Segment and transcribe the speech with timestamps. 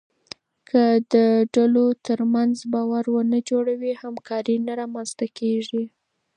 [0.69, 1.15] که د
[1.55, 5.83] ډلو ترمنځ باور ونه جوړوې، همکاري نه رامنځته کېږي.